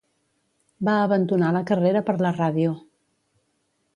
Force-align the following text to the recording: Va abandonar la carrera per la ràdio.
Va 0.89 0.95
abandonar 1.01 1.51
la 1.57 1.61
carrera 1.73 2.03
per 2.09 2.17
la 2.27 2.33
ràdio. 2.39 2.75